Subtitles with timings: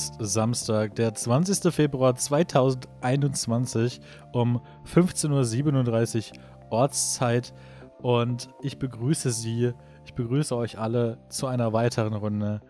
[0.00, 1.74] Ist Samstag, der 20.
[1.74, 4.00] Februar 2021
[4.32, 7.52] um 15.37 Uhr Ortszeit
[8.00, 9.74] und ich begrüße Sie,
[10.06, 12.62] ich begrüße euch alle zu einer weiteren Runde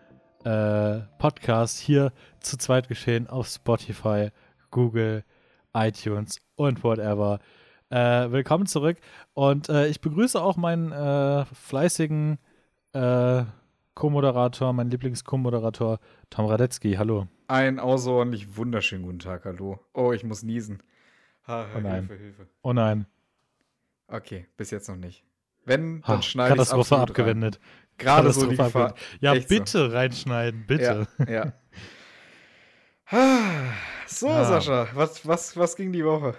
[0.43, 2.11] äh, Podcast hier
[2.41, 4.31] zu zweit geschehen auf Spotify,
[4.69, 5.23] Google,
[5.73, 7.39] iTunes und whatever.
[7.89, 8.97] Äh, willkommen zurück
[9.35, 12.39] und äh, ich begrüße auch meinen äh, fleißigen
[12.91, 13.43] äh,
[14.01, 15.99] Co-Moderator, mein Lieblings-Co-Moderator
[16.31, 16.93] Tom Radetzky.
[16.93, 17.27] Hallo.
[17.47, 19.79] Ein außerordentlich wunderschönen guten Tag, hallo.
[19.93, 20.81] Oh, ich muss niesen.
[21.45, 22.07] Ha, oh nein.
[22.07, 22.47] Hilfe, Hilfe.
[22.63, 23.05] Oh nein.
[24.07, 25.23] Okay, bis jetzt noch nicht.
[25.65, 27.59] Wenn, dann schneide ich Katastrophe abgewendet.
[27.99, 28.95] Gerade so die Gefahr.
[29.19, 29.95] Ja, Echt bitte so.
[29.95, 31.07] reinschneiden, bitte.
[31.27, 31.31] Ja.
[31.31, 31.53] ja.
[34.07, 34.45] so, ah.
[34.45, 36.33] Sascha, was, was, was ging die Woche?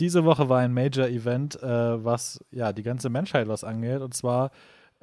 [0.00, 4.00] Diese Woche war ein Major-Event, äh, was ja die ganze Menschheit was angeht.
[4.00, 4.50] Und zwar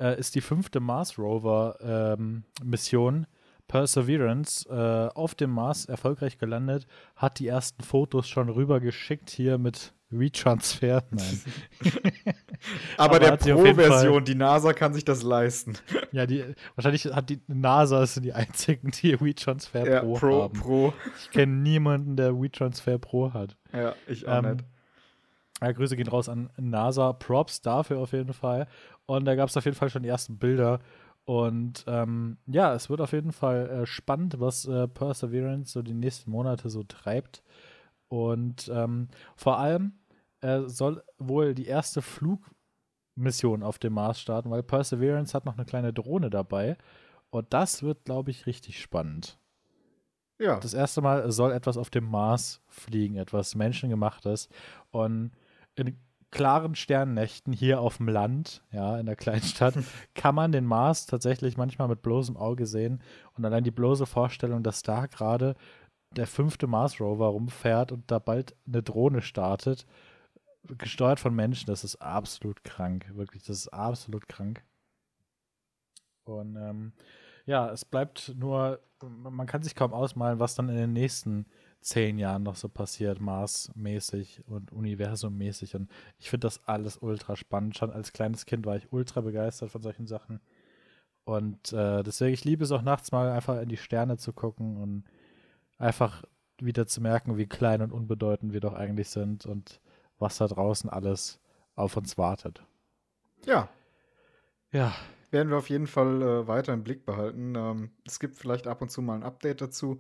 [0.02, 3.26] äh, ist die fünfte Mars Rover-Mission ähm,
[3.68, 9.94] Perseverance äh, auf dem Mars erfolgreich gelandet, hat die ersten Fotos schon rübergeschickt hier mit
[10.12, 11.06] Retransfer.
[11.12, 11.42] Nein.
[12.98, 15.78] Aber, Aber der Pro-Version, die NASA kann sich das leisten.
[16.12, 16.44] Ja, die,
[16.76, 20.60] wahrscheinlich hat die NASA sind die einzigen, die WeTransfer ja, Pro, Pro haben.
[20.60, 20.94] Pro.
[21.22, 23.56] Ich kenne niemanden, der WeTransfer Pro hat.
[23.72, 24.66] Ja, ich auch ähm, nicht.
[25.62, 27.14] Ja, Grüße gehen raus an NASA.
[27.14, 28.68] Props dafür auf jeden Fall.
[29.06, 30.80] Und da gab es auf jeden Fall schon die ersten Bilder.
[31.26, 35.94] Und ähm, ja, es wird auf jeden Fall äh, spannend, was äh, Perseverance so die
[35.94, 37.44] nächsten Monate so treibt.
[38.08, 39.94] Und ähm, vor allem
[40.42, 45.66] äh, soll wohl die erste Flugmission auf dem Mars starten, weil Perseverance hat noch eine
[45.66, 46.78] kleine Drohne dabei.
[47.30, 49.40] Und das wird, glaube ich, richtig spannend.
[50.40, 50.60] Ja.
[50.60, 54.50] Das erste Mal soll etwas auf dem Mars fliegen, etwas Menschengemachtes.
[54.90, 55.32] Und
[55.76, 55.98] in
[56.32, 59.76] klaren Sternnächten hier auf dem Land, ja, in der Kleinstadt,
[60.16, 63.02] kann man den Mars tatsächlich manchmal mit bloßem Auge sehen.
[63.38, 65.56] Und allein die bloße Vorstellung, dass da gerade
[66.16, 69.86] der fünfte Mars-Rover rumfährt und da bald eine Drohne startet,
[70.78, 73.10] gesteuert von Menschen, das ist absolut krank.
[73.14, 74.64] Wirklich, das ist absolut krank.
[76.24, 76.94] Und ähm,
[77.46, 81.46] ja, es bleibt nur, man kann sich kaum ausmalen, was dann in den nächsten
[81.82, 85.76] zehn Jahren noch so passiert, Mars-mäßig und Universum-mäßig.
[85.76, 87.78] Und ich finde das alles ultra spannend.
[87.78, 90.40] Schon als kleines Kind war ich ultra begeistert von solchen Sachen.
[91.24, 94.78] Und äh, deswegen, ich liebe es auch nachts mal einfach in die Sterne zu gucken
[94.78, 95.04] und
[95.78, 96.24] einfach
[96.60, 99.82] wieder zu merken, wie klein und unbedeutend wir doch eigentlich sind und
[100.20, 101.40] was da draußen alles
[101.76, 102.64] auf uns wartet.
[103.46, 103.70] Ja.
[104.72, 104.94] Ja.
[105.32, 107.56] Werden wir auf jeden Fall äh, weiter im Blick behalten.
[107.56, 110.00] Ähm, es gibt vielleicht ab und zu mal ein Update dazu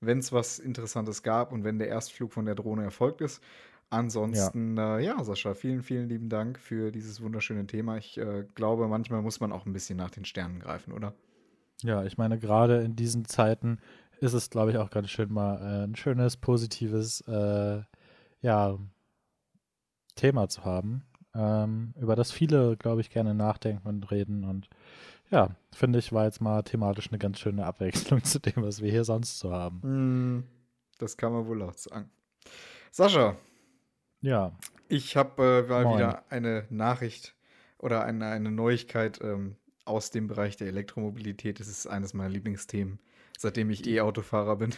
[0.00, 3.42] wenn es was Interessantes gab und wenn der Erstflug von der Drohne erfolgt ist.
[3.90, 4.98] Ansonsten, ja.
[4.98, 7.96] Äh, ja, Sascha, vielen, vielen lieben Dank für dieses wunderschöne Thema.
[7.96, 11.14] Ich äh, glaube, manchmal muss man auch ein bisschen nach den Sternen greifen, oder?
[11.82, 13.78] Ja, ich meine, gerade in diesen Zeiten
[14.20, 17.82] ist es, glaube ich, auch ganz schön mal äh, ein schönes, positives, äh,
[18.40, 18.78] ja,
[20.16, 24.68] Thema zu haben, ähm, über das viele, glaube ich, gerne nachdenken und reden und
[25.34, 28.90] ja, finde ich, war jetzt mal thematisch eine ganz schöne Abwechslung zu dem, was wir
[28.90, 29.80] hier sonst so haben.
[30.38, 30.44] Mm,
[30.98, 32.08] das kann man wohl auch sagen.
[32.92, 33.36] Sascha.
[34.20, 34.52] Ja.
[34.88, 35.96] Ich habe äh, mal Moin.
[35.96, 37.34] wieder eine Nachricht
[37.78, 41.58] oder eine, eine Neuigkeit ähm, aus dem Bereich der Elektromobilität.
[41.58, 43.00] Das ist eines meiner Lieblingsthemen,
[43.36, 44.72] seitdem ich E-Autofahrer bin.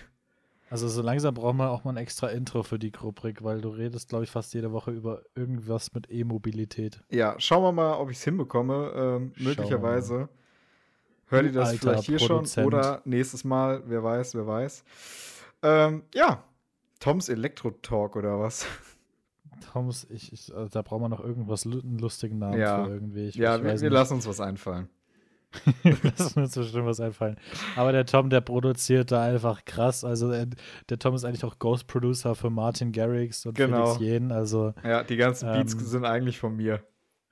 [0.71, 3.69] Also so langsam brauchen wir auch mal ein extra Intro für die Rubrik, weil du
[3.69, 7.05] redest, glaube ich, fast jede Woche über irgendwas mit E-Mobilität.
[7.11, 8.93] Ja, schauen wir mal, ob ich es hinbekomme.
[8.97, 10.28] Ähm, möglicherweise
[11.26, 12.64] hört ihr das vielleicht hier Produzent.
[12.64, 14.84] schon oder nächstes Mal, wer weiß, wer weiß.
[15.62, 16.42] Ähm, ja,
[17.00, 18.66] Toms Elektro-Talk oder was?
[19.72, 22.84] Toms, ich, ich, also da brauchen wir noch irgendwas, einen lustigen Namen ja.
[22.84, 23.28] für irgendwie.
[23.28, 24.88] Ich, ja, ich wir, wir lassen uns was einfallen.
[26.03, 27.36] Lass uns bestimmt was einfallen.
[27.76, 30.04] Aber der Tom, der produziert da einfach krass.
[30.04, 30.47] Also der, äh,
[30.89, 33.95] der Tom ist eigentlich auch Ghost Producer für Martin Garrix und genau.
[33.95, 34.33] Felix Jen.
[34.33, 36.83] Also, ja, die ganzen Beats ähm, sind eigentlich von mir.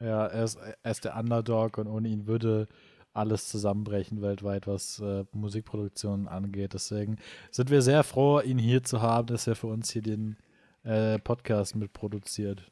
[0.01, 2.69] Ja, er ist, er ist der Underdog und ohne ihn würde
[3.15, 6.75] alles zusammenbrechen weltweit, was äh, Musikproduktion angeht.
[6.75, 7.17] Deswegen
[7.51, 10.37] sind wir sehr froh, ihn hier zu haben, dass er für uns hier den
[10.83, 12.71] äh, Podcast mitproduziert.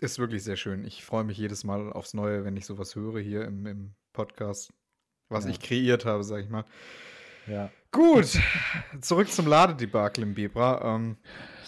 [0.00, 0.84] Ist wirklich sehr schön.
[0.84, 4.72] Ich freue mich jedes Mal aufs Neue, wenn ich sowas höre hier im, im Podcast,
[5.28, 5.50] was ja.
[5.50, 6.64] ich kreiert habe, sag ich mal.
[7.46, 7.70] Ja.
[7.94, 8.40] Gut,
[9.00, 10.96] zurück zum Ladedebakel im Bibra.
[10.96, 11.16] Ähm,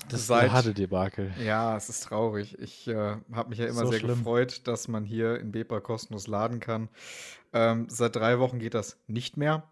[0.08, 1.32] das seit, Ladedebakel.
[1.44, 2.58] Ja, es ist traurig.
[2.58, 4.18] Ich äh, habe mich ja immer so sehr schlimm.
[4.18, 6.88] gefreut, dass man hier in Bebra kostenlos laden kann.
[7.52, 9.70] Ähm, seit drei Wochen geht das nicht mehr.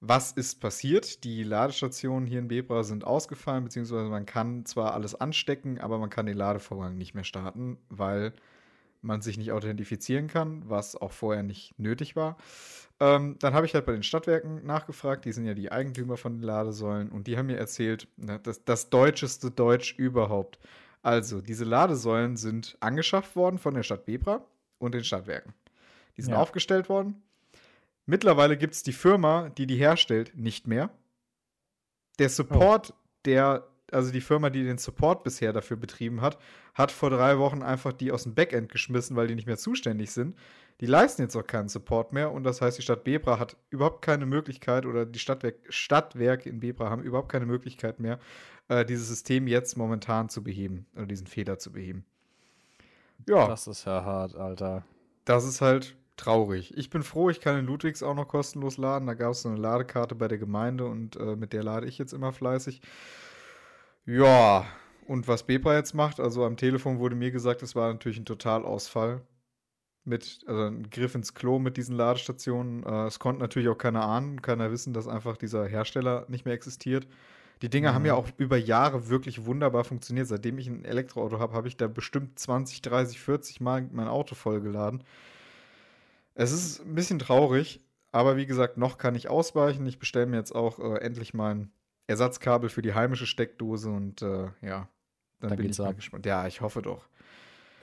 [0.00, 1.24] Was ist passiert?
[1.24, 6.10] Die Ladestationen hier in Bebra sind ausgefallen, beziehungsweise man kann zwar alles anstecken, aber man
[6.10, 8.34] kann den Ladevorgang nicht mehr starten, weil
[9.06, 12.36] man sich nicht authentifizieren kann, was auch vorher nicht nötig war.
[12.98, 16.34] Ähm, dann habe ich halt bei den Stadtwerken nachgefragt, die sind ja die Eigentümer von
[16.34, 20.58] den Ladesäulen und die haben mir erzählt, ne, das, das deutscheste Deutsch überhaupt.
[21.02, 24.44] Also, diese Ladesäulen sind angeschafft worden von der Stadt Bebra
[24.78, 25.54] und den Stadtwerken.
[26.16, 26.38] Die sind ja.
[26.38, 27.22] aufgestellt worden.
[28.06, 30.90] Mittlerweile gibt es die Firma, die die herstellt, nicht mehr.
[32.18, 32.96] Der Support, oh.
[33.24, 36.38] der, also die Firma, die den Support bisher dafür betrieben hat,
[36.74, 40.10] hat vor drei Wochen einfach die aus dem Backend geschmissen, weil die nicht mehr zuständig
[40.10, 40.36] sind.
[40.80, 44.02] Die leisten jetzt auch keinen Support mehr und das heißt, die Stadt Bebra hat überhaupt
[44.02, 48.18] keine Möglichkeit oder die Stadtwerk, Stadtwerke in Bebra haben überhaupt keine Möglichkeit mehr,
[48.68, 52.04] äh, dieses System jetzt momentan zu beheben oder diesen Fehler zu beheben.
[53.26, 53.46] Ja.
[53.48, 54.84] Das ist ja hart, Alter.
[55.24, 56.76] Das ist halt traurig.
[56.76, 59.06] Ich bin froh, ich kann in Ludwigs auch noch kostenlos laden.
[59.06, 61.98] Da gab es so eine Ladekarte bei der Gemeinde und äh, mit der lade ich
[61.98, 62.80] jetzt immer fleißig.
[64.06, 64.66] Ja,
[65.06, 68.24] und was Bebra jetzt macht, also am Telefon wurde mir gesagt, es war natürlich ein
[68.24, 69.22] Totalausfall
[70.04, 72.84] mit, also ein Griff ins Klo mit diesen Ladestationen.
[72.84, 76.54] Äh, es konnte natürlich auch keiner ahnen, keiner wissen, dass einfach dieser Hersteller nicht mehr
[76.54, 77.08] existiert.
[77.62, 77.94] Die Dinger mhm.
[77.96, 80.28] haben ja auch über Jahre wirklich wunderbar funktioniert.
[80.28, 84.34] Seitdem ich ein Elektroauto habe, habe ich da bestimmt 20, 30, 40 Mal mein Auto
[84.36, 85.02] vollgeladen.
[86.34, 87.80] Es ist ein bisschen traurig,
[88.12, 89.86] aber wie gesagt, noch kann ich ausweichen.
[89.86, 91.70] Ich bestelle mir jetzt auch äh, endlich mein
[92.06, 94.88] Ersatzkabel für die heimische Steckdose und äh, ja,
[95.40, 96.26] dann da bin ich mal gespannt.
[96.26, 97.08] Ja, ich hoffe doch.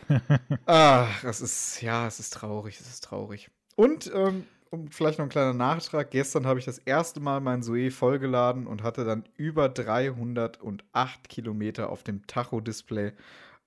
[0.66, 3.50] Ach, es ist, ja, es ist traurig, es ist traurig.
[3.76, 7.62] Und, ähm, um vielleicht noch ein kleiner Nachtrag, gestern habe ich das erste Mal mein
[7.62, 13.14] Zoe vollgeladen und hatte dann über 308 Kilometer auf dem Tacho-Display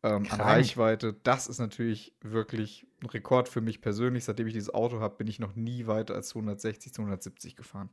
[0.02, 1.14] ähm, an Reichweite.
[1.22, 4.24] Das ist natürlich wirklich ein Rekord für mich persönlich.
[4.24, 7.90] Seitdem ich dieses Auto habe, bin ich noch nie weiter als 260, 270 gefahren.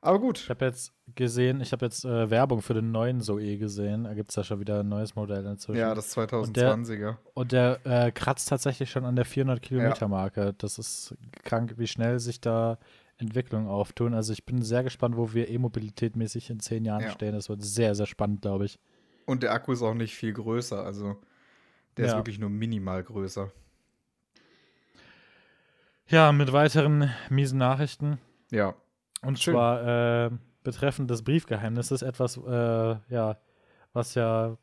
[0.00, 0.38] Aber gut.
[0.38, 4.04] Ich habe jetzt gesehen, ich habe jetzt äh, Werbung für den neuen Zoe gesehen.
[4.04, 5.78] Da gibt es ja schon wieder ein neues Modell inzwischen.
[5.78, 6.36] Ja, das 2020er.
[6.44, 10.40] Und der, und der äh, kratzt tatsächlich schon an der 400-Kilometer-Marke.
[10.40, 10.52] Ja.
[10.52, 12.78] Das ist krank, wie schnell sich da
[13.18, 14.14] Entwicklungen auftun.
[14.14, 17.10] Also ich bin sehr gespannt, wo wir E-Mobilität mäßig in zehn Jahren ja.
[17.10, 17.34] stehen.
[17.34, 18.78] Das wird sehr, sehr spannend, glaube ich.
[19.26, 20.84] Und der Akku ist auch nicht viel größer.
[20.84, 21.16] Also
[21.96, 22.12] der ja.
[22.12, 23.50] ist wirklich nur minimal größer.
[26.06, 28.18] Ja, mit weiteren miesen Nachrichten.
[28.50, 28.74] Ja.
[29.22, 29.54] Und Schön.
[29.54, 30.30] zwar äh,
[30.62, 33.38] betreffend des Briefgeheimnisses, etwas, äh, ja,
[33.92, 34.56] was ja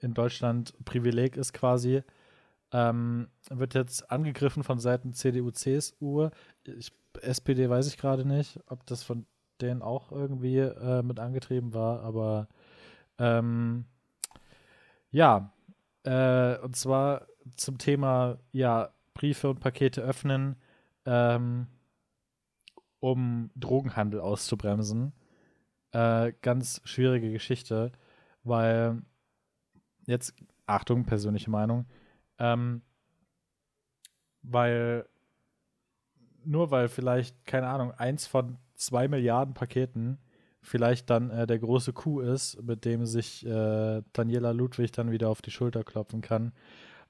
[0.00, 2.02] in Deutschland Privileg ist quasi,
[2.72, 6.28] ähm, wird jetzt angegriffen von Seiten CDU, CSU.
[6.64, 9.26] Ich, SPD weiß ich gerade nicht, ob das von
[9.60, 12.48] denen auch irgendwie äh, mit angetrieben war, aber
[13.18, 13.84] ähm,
[15.10, 15.52] ja,
[16.04, 17.26] äh, und zwar
[17.56, 20.56] zum Thema, ja, Briefe und Pakete öffnen.
[21.04, 21.66] Ähm,
[23.02, 25.12] um Drogenhandel auszubremsen.
[25.90, 27.90] Äh, ganz schwierige Geschichte,
[28.44, 29.02] weil
[30.06, 30.34] jetzt,
[30.66, 31.86] Achtung, persönliche Meinung,
[32.38, 32.82] ähm,
[34.42, 35.06] weil
[36.44, 40.18] nur weil vielleicht, keine Ahnung, eins von zwei Milliarden Paketen
[40.60, 45.28] vielleicht dann äh, der große Coup ist, mit dem sich äh, Daniela Ludwig dann wieder
[45.28, 46.52] auf die Schulter klopfen kann,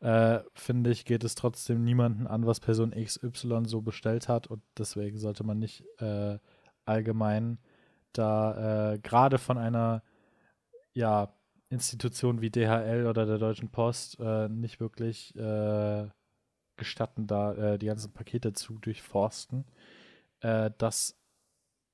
[0.03, 4.61] äh, finde ich, geht es trotzdem niemanden an, was Person XY so bestellt hat und
[4.77, 6.39] deswegen sollte man nicht äh,
[6.85, 7.59] allgemein
[8.13, 10.03] da äh, gerade von einer
[10.93, 11.33] ja,
[11.69, 16.09] Institution wie DHL oder der Deutschen Post äh, nicht wirklich äh,
[16.77, 19.65] gestatten, da äh, die ganzen Pakete zu durchforsten.
[20.41, 21.17] das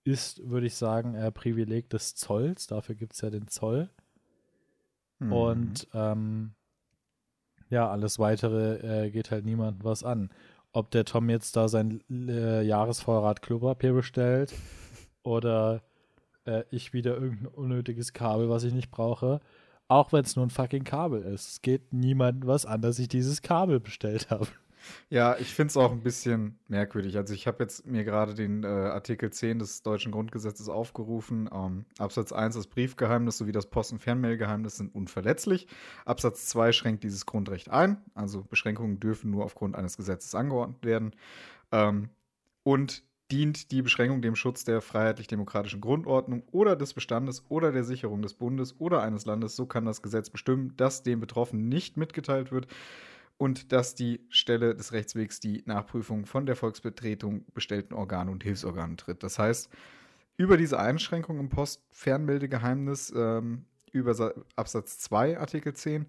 [0.04, 2.66] ist, würde ich sagen, Privileg des Zolls.
[2.66, 3.90] Dafür gibt es ja den Zoll.
[5.18, 5.32] Mhm.
[5.32, 6.54] Und ähm,
[7.70, 10.30] ja, alles weitere äh, geht halt niemandem was an.
[10.72, 14.54] Ob der Tom jetzt da sein äh, Jahresvorrat Klopapier bestellt
[15.22, 15.82] oder
[16.44, 19.40] äh, ich wieder irgendein unnötiges Kabel, was ich nicht brauche.
[19.88, 21.48] Auch wenn es nur ein fucking Kabel ist.
[21.48, 24.48] Es geht niemandem was an, dass ich dieses Kabel bestellt habe.
[25.10, 27.16] Ja, ich finde es auch ein bisschen merkwürdig.
[27.16, 31.48] Also ich habe jetzt mir gerade den äh, Artikel 10 des deutschen Grundgesetzes aufgerufen.
[31.52, 35.66] Ähm, Absatz 1, das Briefgeheimnis sowie das Post- und Fernmailgeheimnis sind unverletzlich.
[36.04, 38.02] Absatz 2 schränkt dieses Grundrecht ein.
[38.14, 41.14] Also Beschränkungen dürfen nur aufgrund eines Gesetzes angeordnet werden.
[41.72, 42.10] Ähm,
[42.62, 48.22] und dient die Beschränkung dem Schutz der freiheitlich-demokratischen Grundordnung oder des Bestandes oder der Sicherung
[48.22, 49.54] des Bundes oder eines Landes.
[49.54, 52.68] So kann das Gesetz bestimmen, dass dem Betroffenen nicht mitgeteilt wird,
[53.38, 58.96] und dass die Stelle des Rechtswegs die Nachprüfung von der Volksbetretung bestellten Organe und Hilfsorganen
[58.96, 59.22] tritt.
[59.22, 59.70] Das heißt,
[60.36, 66.06] über diese Einschränkung im Postfernmeldegeheimnis, ähm, über Absatz 2 Artikel 10,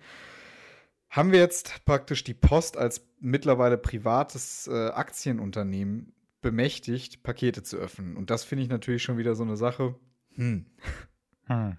[1.09, 8.17] haben wir jetzt praktisch die Post als mittlerweile privates äh, Aktienunternehmen bemächtigt, Pakete zu öffnen.
[8.17, 9.95] Und das finde ich natürlich schon wieder so eine Sache.
[10.35, 10.65] Hm.
[11.45, 11.77] hm.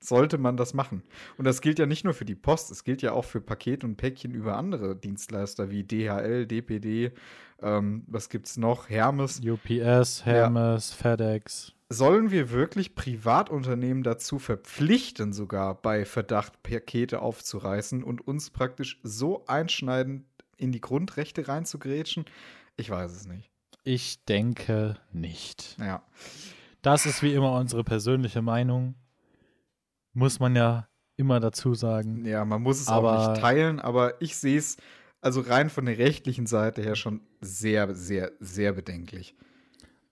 [0.00, 1.02] Sollte man das machen.
[1.36, 3.84] Und das gilt ja nicht nur für die Post, es gilt ja auch für Paket
[3.84, 7.12] und Päckchen über andere Dienstleister wie DHL, DPD,
[7.60, 8.88] ähm, was gibt's noch?
[8.88, 9.40] Hermes.
[9.40, 10.96] UPS, Hermes, ja.
[10.96, 11.72] FedEx.
[11.90, 19.46] Sollen wir wirklich Privatunternehmen dazu verpflichten, sogar bei Verdacht Pakete aufzureißen und uns praktisch so
[19.46, 20.26] einschneidend
[20.58, 22.26] in die Grundrechte reinzugrätschen?
[22.76, 23.50] Ich weiß es nicht.
[23.84, 25.76] Ich denke nicht.
[25.80, 26.02] Ja.
[26.82, 28.94] Das ist wie immer unsere persönliche Meinung.
[30.18, 32.24] Muss man ja immer dazu sagen.
[32.26, 34.76] Ja, man muss es aber, auch nicht teilen, aber ich sehe es
[35.20, 39.36] also rein von der rechtlichen Seite her schon sehr, sehr, sehr bedenklich.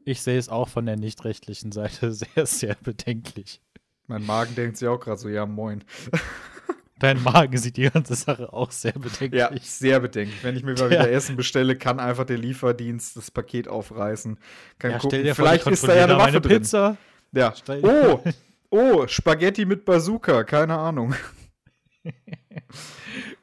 [0.05, 3.61] Ich sehe es auch von der nicht rechtlichen Seite sehr, sehr bedenklich.
[4.07, 5.83] Mein Magen denkt sich auch gerade so, ja, moin.
[7.01, 9.41] Dein Magen sieht die ganze Sache auch sehr bedenklich.
[9.41, 10.45] Ja, sehr bedenklich.
[10.45, 14.39] Wenn ich mir mal wieder Essen bestelle, kann einfach der Lieferdienst das Paket aufreißen.
[14.79, 16.63] Kann ja, gucken, vielleicht ist da ja eine Waffe drin.
[16.63, 16.97] Pizza.
[17.33, 17.53] Ja.
[17.83, 18.21] Oh,
[18.71, 21.15] oh, Spaghetti mit Bazooka, keine Ahnung.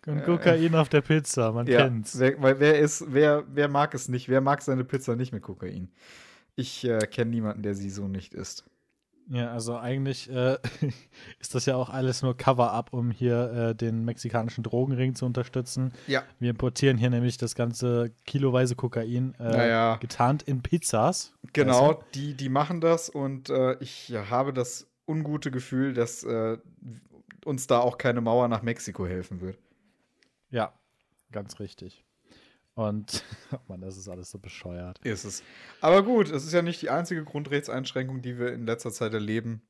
[0.05, 2.19] Und Kokain äh, auf der Pizza, man ja, kennt's.
[2.19, 4.27] Wer, weil wer ist, wer, wer mag es nicht?
[4.29, 5.89] Wer mag seine Pizza nicht mit Kokain?
[6.55, 8.65] Ich äh, kenne niemanden, der sie so nicht isst.
[9.29, 10.57] Ja, also eigentlich äh,
[11.39, 15.93] ist das ja auch alles nur Cover-up, um hier äh, den mexikanischen Drogenring zu unterstützen.
[16.07, 16.23] Ja.
[16.39, 19.95] Wir importieren hier nämlich das ganze kiloweise Kokain äh, naja.
[19.97, 21.33] getarnt in Pizzas.
[21.53, 22.03] Genau, also.
[22.13, 26.57] die, die machen das und äh, ich habe das ungute Gefühl, dass äh,
[27.45, 29.57] uns da auch keine Mauer nach Mexiko helfen wird.
[30.49, 30.73] Ja,
[31.31, 32.03] ganz richtig.
[32.75, 34.99] Und, oh Mann, das ist alles so bescheuert.
[35.03, 35.43] Ist es.
[35.81, 39.61] Aber gut, es ist ja nicht die einzige Grundrechtseinschränkung, die wir in letzter Zeit erleben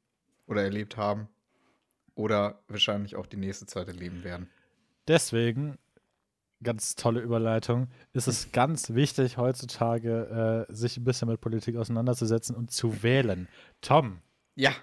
[0.48, 1.28] oder erlebt haben.
[2.16, 4.48] Oder wahrscheinlich auch die nächste Zeit erleben werden.
[5.08, 5.80] Deswegen,
[6.62, 12.56] ganz tolle Überleitung, ist es ganz wichtig, heutzutage äh, sich ein bisschen mit Politik auseinanderzusetzen
[12.56, 13.48] und zu wählen.
[13.82, 14.22] Tom.
[14.56, 14.74] Ja,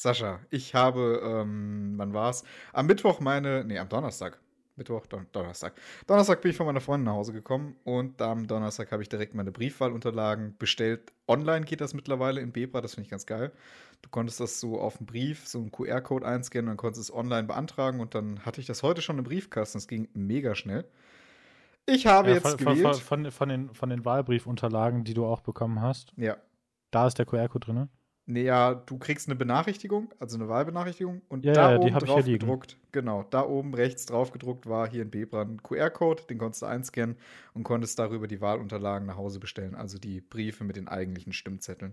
[0.00, 2.42] Sascha, ich habe, ähm, wann war es?
[2.72, 4.40] Am Mittwoch meine, nee, am Donnerstag
[4.76, 5.74] Mittwoch, Don Donnerstag.
[6.06, 9.34] Donnerstag bin ich von meiner Freundin nach Hause gekommen und am Donnerstag habe ich direkt
[9.34, 11.12] meine Briefwahlunterlagen bestellt.
[11.28, 13.52] Online geht das mittlerweile in Bebra, das finde ich ganz geil.
[14.00, 17.14] Du konntest das so auf dem Brief, so einen QR-Code einscannen und dann konntest es
[17.14, 19.76] online beantragen und dann hatte ich das heute schon im Briefkasten.
[19.76, 20.86] Das ging mega schnell.
[21.84, 22.96] Ich habe ja, jetzt von, gewählt.
[22.96, 26.14] Von, von, von, den, von den Wahlbriefunterlagen, die du auch bekommen hast.
[26.16, 26.38] Ja.
[26.90, 27.88] Da ist der QR-Code drin,
[28.30, 32.24] Nee, ja, du kriegst eine Benachrichtigung, also eine Wahlbenachrichtigung und ja, da ja, oben drauf
[32.24, 36.62] gedruckt, genau, da oben rechts drauf gedruckt war hier in Bebra ein QR-Code, den konntest
[36.62, 37.16] du einscannen
[37.54, 41.92] und konntest darüber die Wahlunterlagen nach Hause bestellen, also die Briefe mit den eigentlichen Stimmzetteln.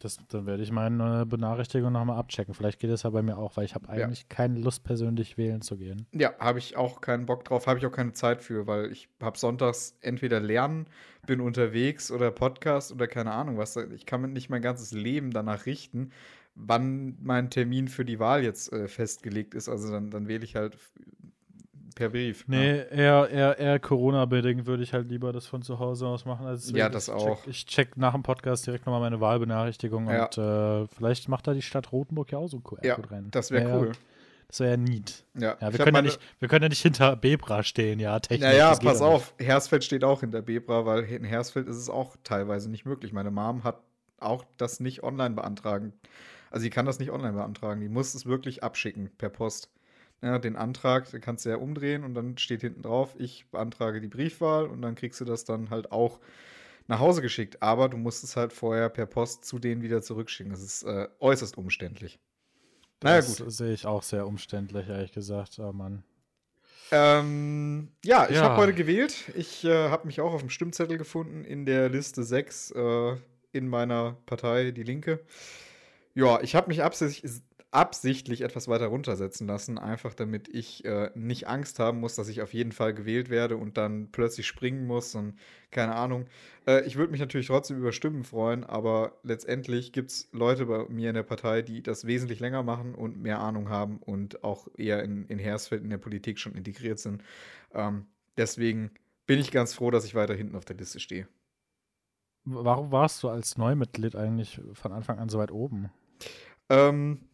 [0.00, 2.54] Das, dann werde ich meine Benachrichtigung nochmal abchecken.
[2.54, 4.26] Vielleicht geht es ja bei mir auch, weil ich habe eigentlich ja.
[4.28, 6.06] keine Lust, persönlich wählen zu gehen.
[6.12, 9.08] Ja, habe ich auch keinen Bock drauf, habe ich auch keine Zeit für, weil ich
[9.20, 10.86] habe sonntags entweder lernen,
[11.26, 13.76] bin unterwegs oder Podcast oder keine Ahnung was.
[13.76, 16.10] Ich kann nicht mein ganzes Leben danach richten,
[16.54, 19.68] wann mein Termin für die Wahl jetzt äh, festgelegt ist.
[19.68, 20.76] Also dann, dann wähle ich halt
[22.02, 22.44] per Brief.
[22.48, 22.82] Nee, ja.
[22.84, 26.46] eher, eher, eher Corona-bedingt würde ich halt lieber das von zu Hause aus machen.
[26.46, 27.42] Also ja, das ich auch.
[27.42, 30.24] Check, ich check nach dem Podcast direkt nochmal meine Wahlbenachrichtigung ja.
[30.24, 33.28] und äh, vielleicht macht da die Stadt Rotenburg ja auch so ein QR-Code ja, rein.
[33.30, 33.92] Das wäre ja, cool.
[34.48, 35.24] Das wäre ja neat.
[35.34, 38.48] Ja, ja wir, können ja nicht, wir können ja nicht hinter Bebra stehen, ja, technisch.
[38.48, 39.48] Naja, pass auf, nicht.
[39.48, 43.12] Hersfeld steht auch hinter Bebra, weil in Hersfeld ist es auch teilweise nicht möglich.
[43.12, 43.80] Meine Mom hat
[44.18, 45.92] auch das nicht online beantragen.
[46.50, 47.80] Also sie kann das nicht online beantragen.
[47.80, 49.70] Die muss es wirklich abschicken per Post
[50.22, 54.00] ja, den Antrag, den kannst du ja umdrehen und dann steht hinten drauf, ich beantrage
[54.00, 56.20] die Briefwahl und dann kriegst du das dann halt auch
[56.86, 57.60] nach Hause geschickt.
[57.62, 60.52] Aber du musst es halt vorher per Post zu denen wieder zurückschicken.
[60.52, 62.20] Das ist äh, äußerst umständlich.
[63.02, 63.52] Naja, das gut.
[63.52, 65.58] sehe ich auch sehr umständlich, ehrlich gesagt.
[65.58, 66.04] Oh Mann.
[66.92, 68.42] Ähm, ja, ich ja.
[68.42, 69.32] habe heute gewählt.
[69.34, 73.16] Ich äh, habe mich auch auf dem Stimmzettel gefunden in der Liste 6 äh,
[73.50, 75.20] in meiner Partei, Die Linke.
[76.14, 77.32] Ja, ich habe mich absichtlich,
[77.72, 82.42] absichtlich etwas weiter runtersetzen lassen, einfach damit ich äh, nicht Angst haben muss, dass ich
[82.42, 85.38] auf jeden Fall gewählt werde und dann plötzlich springen muss und
[85.70, 86.26] keine Ahnung.
[86.66, 90.86] Äh, ich würde mich natürlich trotzdem über Stimmen freuen, aber letztendlich gibt es Leute bei
[90.90, 94.68] mir in der Partei, die das wesentlich länger machen und mehr Ahnung haben und auch
[94.76, 97.22] eher in, in Hersfeld in der Politik schon integriert sind.
[97.72, 98.04] Ähm,
[98.36, 98.90] deswegen
[99.24, 101.26] bin ich ganz froh, dass ich weiter hinten auf der Liste stehe.
[102.44, 105.90] Warum warst du als Neumitglied eigentlich von Anfang an so weit oben?
[106.68, 107.28] Ähm,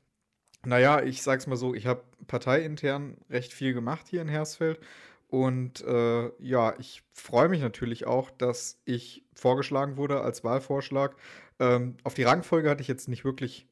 [0.64, 4.80] naja, ich sag's mal so, ich habe parteiintern recht viel gemacht hier in Hersfeld.
[5.28, 11.16] Und äh, ja, ich freue mich natürlich auch, dass ich vorgeschlagen wurde als Wahlvorschlag.
[11.60, 13.66] Ähm, auf die Rangfolge hatte ich jetzt nicht wirklich,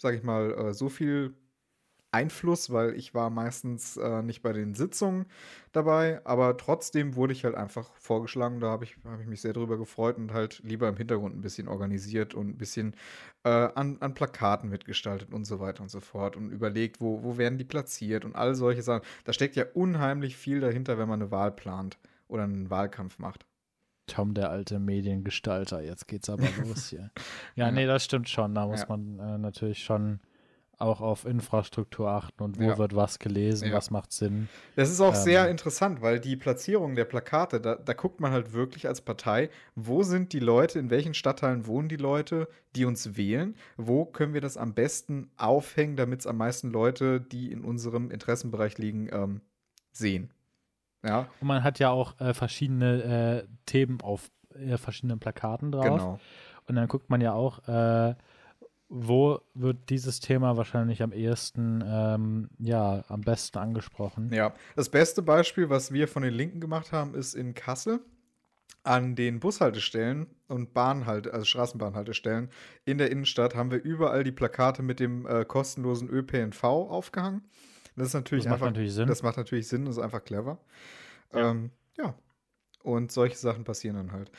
[0.00, 1.34] sag ich mal, äh, so viel
[2.12, 5.26] Einfluss, weil ich war meistens äh, nicht bei den Sitzungen
[5.72, 8.60] dabei, aber trotzdem wurde ich halt einfach vorgeschlagen.
[8.60, 11.40] Da habe ich, hab ich mich sehr drüber gefreut und halt lieber im Hintergrund ein
[11.40, 12.94] bisschen organisiert und ein bisschen
[13.44, 17.38] äh, an, an Plakaten mitgestaltet und so weiter und so fort und überlegt, wo, wo
[17.38, 19.02] werden die platziert und all solche Sachen.
[19.24, 21.98] Da steckt ja unheimlich viel dahinter, wenn man eine Wahl plant
[22.28, 23.46] oder einen Wahlkampf macht.
[24.06, 27.10] Tom, der alte Mediengestalter, jetzt geht's aber los hier.
[27.54, 28.54] Ja, ja, nee, das stimmt schon.
[28.54, 28.86] Da muss ja.
[28.88, 30.20] man äh, natürlich schon
[30.80, 32.78] auch auf Infrastruktur achten und wo ja.
[32.78, 33.74] wird was gelesen, ja.
[33.74, 34.48] was macht Sinn.
[34.76, 38.32] Das ist auch ähm, sehr interessant, weil die Platzierung der Plakate, da, da, guckt man
[38.32, 42.84] halt wirklich als Partei, wo sind die Leute, in welchen Stadtteilen wohnen die Leute, die
[42.84, 47.52] uns wählen, wo können wir das am besten aufhängen, damit es am meisten Leute, die
[47.52, 49.40] in unserem Interessenbereich liegen, ähm,
[49.92, 50.32] sehen.
[51.04, 51.28] Ja.
[51.40, 55.84] Und man hat ja auch äh, verschiedene äh, Themen auf äh, verschiedenen Plakaten drauf.
[55.84, 56.20] Genau.
[56.66, 58.14] Und dann guckt man ja auch, äh,
[58.90, 64.32] wo wird dieses Thema wahrscheinlich am ehesten, ähm, ja, am besten angesprochen?
[64.32, 68.00] Ja, das beste Beispiel, was wir von den Linken gemacht haben, ist in Kassel
[68.82, 72.50] an den Bushaltestellen und Bahnhalt, also Straßenbahnhaltestellen
[72.84, 77.42] in der Innenstadt haben wir überall die Plakate mit dem äh, kostenlosen ÖPNV aufgehangen.
[77.94, 79.08] Das ist natürlich das macht einfach, natürlich Sinn.
[79.08, 80.58] Das macht natürlich Sinn, das ist einfach clever.
[81.32, 81.50] Ja.
[81.50, 82.14] Ähm, ja.
[82.82, 84.32] Und solche Sachen passieren dann halt.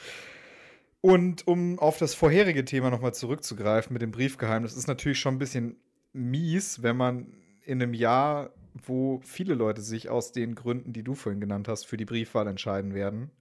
[1.01, 5.39] Und um auf das vorherige Thema nochmal zurückzugreifen mit dem Briefgeheimnis, ist natürlich schon ein
[5.39, 5.77] bisschen
[6.13, 11.15] mies, wenn man in einem Jahr, wo viele Leute sich aus den Gründen, die du
[11.15, 13.31] vorhin genannt hast, für die Briefwahl entscheiden werden,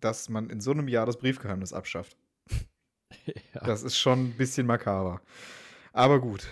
[0.00, 2.16] dass man in so einem Jahr das Briefgeheimnis abschafft.
[3.54, 3.60] Ja.
[3.60, 5.22] Das ist schon ein bisschen makaber.
[5.92, 6.48] Aber gut.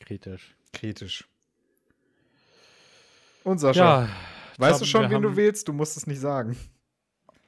[0.00, 0.56] Kritisch.
[0.72, 1.28] Kritisch.
[3.44, 4.08] Und Sascha, ja,
[4.56, 5.68] weißt glaub, du schon, wen du wählst?
[5.68, 6.56] Du musst es nicht sagen.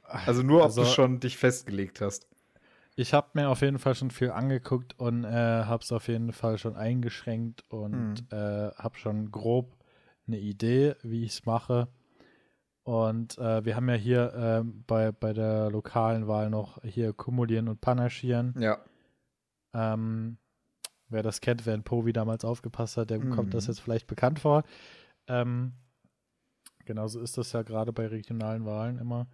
[0.08, 2.26] Also nur, ob also, du schon dich festgelegt hast.
[2.94, 6.32] Ich habe mir auf jeden Fall schon viel angeguckt und äh, habe es auf jeden
[6.32, 8.38] Fall schon eingeschränkt und hm.
[8.38, 9.76] äh, habe schon grob
[10.26, 11.88] eine Idee, wie ich es mache.
[12.84, 17.68] Und äh, wir haben ja hier äh, bei, bei der lokalen Wahl noch hier kumulieren
[17.68, 18.54] und panaschieren.
[18.58, 18.78] Ja.
[19.74, 20.38] Ähm,
[21.08, 23.30] wer das kennt, wer in Povi damals aufgepasst hat, der mhm.
[23.30, 24.62] kommt das jetzt vielleicht bekannt vor.
[25.26, 25.72] Ähm,
[26.84, 29.26] genauso ist das ja gerade bei regionalen Wahlen immer.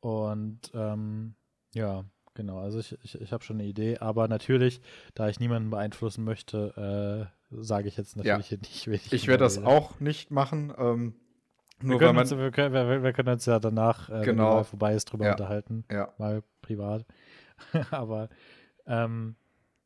[0.00, 1.34] Und ähm,
[1.74, 2.04] ja,
[2.34, 4.80] genau, also ich, ich, ich habe schon eine Idee, aber natürlich,
[5.14, 8.58] da ich niemanden beeinflussen möchte, äh, sage ich jetzt natürlich ja.
[8.58, 10.72] nicht, ich Ich werde das auch nicht machen.
[10.76, 11.14] Ähm,
[11.82, 14.50] nur wir, können uns, wir, können, wir, wir, können uns ja danach, äh, genau.
[14.50, 15.32] wenn mal vorbei ist, drüber ja.
[15.32, 15.84] unterhalten.
[15.90, 16.12] Ja.
[16.18, 17.04] Mal privat.
[17.90, 18.28] aber
[18.86, 19.36] ähm,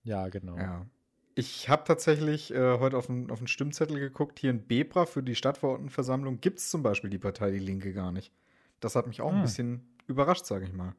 [0.05, 0.57] ja, genau.
[0.57, 0.87] Ja.
[1.35, 4.39] Ich habe tatsächlich äh, heute auf einen, auf Stimmzettel geguckt.
[4.39, 8.13] Hier in Bebra für die Stadtverordnetenversammlung gibt es zum Beispiel die Partei Die Linke gar
[8.13, 8.33] nicht.
[8.81, 9.37] Das hat mich auch hm.
[9.39, 10.95] ein bisschen überrascht, sage ich mal.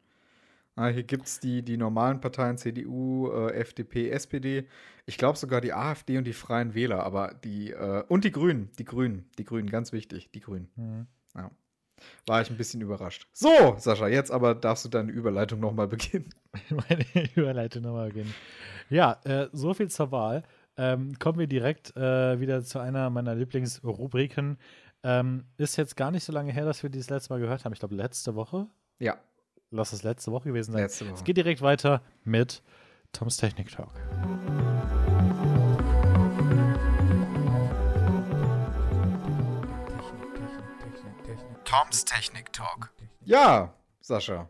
[0.76, 4.68] Ah, hier gibt es die, die normalen Parteien CDU, äh, FDP, SPD.
[5.06, 8.72] Ich glaube sogar die AfD und die Freien Wähler, aber die äh, und die Grünen,
[8.80, 10.70] die Grünen, die Grünen, ganz wichtig, die Grünen.
[10.76, 11.08] Mhm.
[11.36, 11.52] Ja.
[12.26, 13.28] War ich ein bisschen überrascht.
[13.34, 16.30] So, Sascha, jetzt aber darfst du deine Überleitung nochmal beginnen.
[16.70, 18.34] Meine Überleitung nochmal beginnen.
[18.90, 20.44] Ja, äh, so viel zur Wahl.
[20.78, 24.58] Ähm, kommen wir direkt äh, wieder zu einer meiner Lieblingsrubriken.
[25.04, 27.74] Ähm, ist jetzt gar nicht so lange her, dass wir dieses letzte Mal gehört haben.
[27.74, 28.68] Ich glaube, letzte Woche
[29.02, 29.18] ja.
[29.72, 30.84] Lass es letzte Woche gewesen sein.
[30.84, 31.16] Letzte Woche.
[31.16, 32.62] Es geht direkt weiter mit
[33.14, 33.94] Toms Technik Talk.
[41.66, 42.92] Toms Technik Talk.
[43.24, 44.50] Ja, Sascha.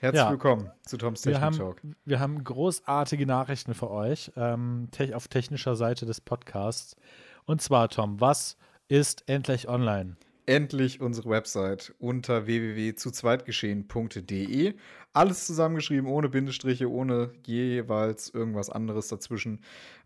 [0.00, 0.30] Herzlich ja.
[0.30, 1.82] willkommen zu Toms Technik wir haben, Talk.
[2.04, 6.96] Wir haben großartige Nachrichten für euch ähm, te auf technischer Seite des Podcasts.
[7.44, 8.56] Und zwar, Tom, was
[8.88, 10.16] ist endlich online?
[10.46, 14.74] Endlich unsere Website unter www.zuzweitgeschehen.de.
[15.12, 19.60] Alles zusammengeschrieben, ohne Bindestriche, ohne jeweils irgendwas anderes dazwischen.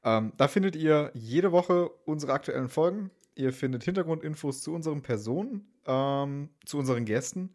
[0.05, 3.11] Ähm, da findet ihr jede Woche unsere aktuellen Folgen.
[3.35, 7.51] Ihr findet Hintergrundinfos zu unseren Personen, ähm, zu unseren Gästen.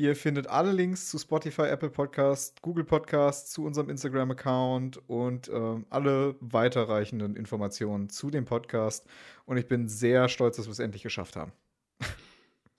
[0.00, 5.86] Ihr findet alle Links zu Spotify, Apple Podcast, Google Podcast, zu unserem Instagram-Account und ähm,
[5.90, 9.04] alle weiterreichenden Informationen zu dem Podcast.
[9.44, 11.50] Und ich bin sehr stolz, dass wir es endlich geschafft haben.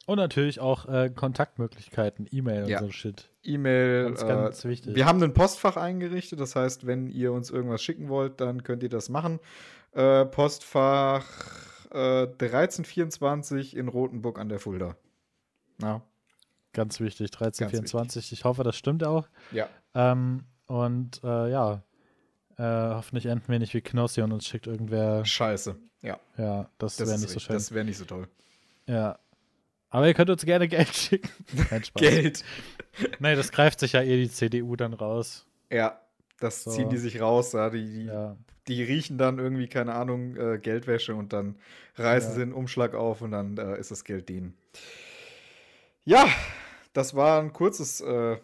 [0.09, 2.79] Und natürlich auch äh, Kontaktmöglichkeiten, E-Mail ja.
[2.79, 3.29] und so Shit.
[3.43, 4.05] E-Mail.
[4.05, 4.95] Ganz, ganz äh, wichtig.
[4.95, 8.81] Wir haben ein Postfach eingerichtet, das heißt, wenn ihr uns irgendwas schicken wollt, dann könnt
[8.81, 9.39] ihr das machen.
[9.91, 11.27] Äh, Postfach
[11.91, 14.95] 1324 äh, in Rotenburg an der Fulda.
[15.79, 16.01] Ja.
[16.73, 18.31] Ganz wichtig, 1324.
[18.31, 19.27] Ich hoffe, das stimmt auch.
[19.51, 19.69] Ja.
[19.93, 21.83] Ähm, und äh, ja,
[22.57, 25.23] äh, hoffentlich enden wir nicht wie Knossi und uns schickt irgendwer.
[25.23, 25.75] Scheiße.
[26.01, 26.19] Ja.
[26.35, 27.53] Ja, das, das wäre nicht so schön.
[27.53, 28.27] Das wäre nicht so toll.
[28.87, 29.19] Ja,
[29.89, 31.29] aber ihr könnt uns gerne Geld schicken.
[31.95, 32.43] Geld.
[33.19, 35.45] Nein, das greift sich ja eh die CDU dann raus.
[35.71, 35.99] Ja,
[36.39, 36.71] Das So.
[36.71, 37.69] ziehen die sich raus, ja.
[37.69, 38.37] Die, die, Ja.
[38.67, 41.57] die riechen dann irgendwie, keine Ahnung, äh, Geldwäsche und dann
[41.95, 42.35] reißen Ja.
[42.35, 44.55] sie den Umschlag auf und dann äh, ist das Geld denen.
[46.05, 46.27] Ja,
[46.93, 48.37] das war ein kurzes äh,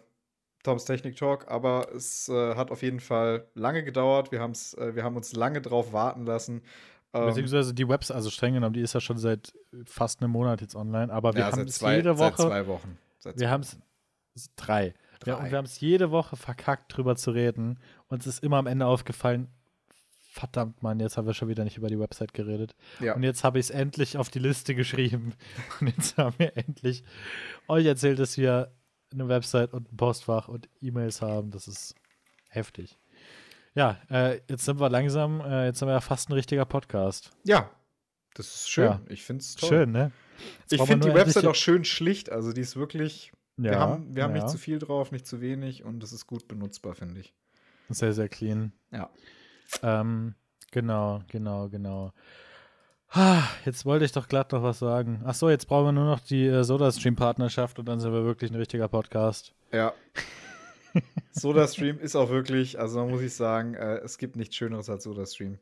[0.62, 4.32] Toms Technik Talk, aber es äh, hat auf jeden Fall lange gedauert.
[4.32, 6.62] Wir, haben's, äh, wir haben uns lange drauf warten lassen.
[7.12, 9.52] Ähm, Beziehungsweise die Webs, also streng genommen, die ist ja schon seit
[9.84, 12.66] fast einem Monat jetzt online, aber wir ja, haben seit es jede seit Woche, zwei
[12.66, 12.98] Wochen.
[13.18, 13.78] Seit wir haben es
[14.56, 14.86] drei.
[15.24, 15.44] Ja, Drei.
[15.44, 17.78] und wir haben es jede Woche verkackt, drüber zu reden.
[18.08, 19.48] Uns ist immer am Ende aufgefallen,
[20.36, 22.76] verdammt, Mann, jetzt haben wir schon wieder nicht über die Website geredet.
[23.00, 23.14] ja.
[23.14, 25.32] Und jetzt habe ich es endlich auf die Liste geschrieben.
[25.80, 27.02] Und jetzt haben wir endlich
[27.68, 28.72] euch erzählt, dass wir
[29.12, 31.52] eine Website und ein Postfach und E-Mails haben.
[31.52, 31.94] Das ist
[32.48, 32.98] heftig.
[33.76, 37.30] Ja, äh, jetzt sind wir langsam, äh, jetzt sind wir ja fast ein richtiger Podcast.
[37.44, 37.70] ja,
[38.34, 38.84] das ist schön.
[38.84, 39.00] Ja.
[39.08, 39.68] Ich finde es toll.
[39.68, 40.12] Schön, ne?
[40.60, 42.30] Jetzt Ich finde die Website auch schön schlicht.
[42.30, 43.32] Also die ist wirklich.
[43.58, 44.42] ja, wir haben, wir haben ja.
[44.42, 47.34] nicht zu viel drauf, nicht zu wenig und es ist gut benutzbar, finde ich.
[47.90, 48.72] Sehr, sehr clean.
[48.92, 49.10] Ja.
[49.82, 50.34] Ähm,
[50.70, 52.12] genau, genau, genau.
[53.64, 55.22] Jetzt wollte ich doch glatt noch was sagen.
[55.24, 58.50] Ach so, jetzt brauchen wir nur noch die äh, SodaStream-Partnerschaft und dann sind wir wirklich
[58.50, 59.54] ein richtiger Podcast.
[59.72, 59.92] Ja.
[61.32, 65.58] SodaStream ist auch wirklich, also muss ich sagen, äh, es gibt nichts Schöneres als SodaStream.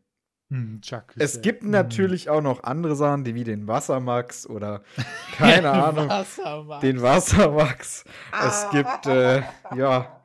[0.50, 1.04] Hm, Chuck.
[1.16, 1.70] Es gibt Hm.
[1.70, 4.82] natürlich auch noch andere Sachen, die wie den Wassermax oder
[5.36, 6.80] keine Ahnung, Wassermann.
[6.80, 8.04] den Wassermax.
[8.46, 9.42] Es gibt, äh,
[9.76, 10.20] ja,